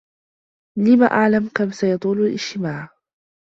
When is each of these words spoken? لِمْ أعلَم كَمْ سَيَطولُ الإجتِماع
لِمْ 0.77 1.03
أعلَم 1.03 1.49
كَمْ 1.55 1.71
سَيَطولُ 1.71 2.21
الإجتِماع 2.21 2.89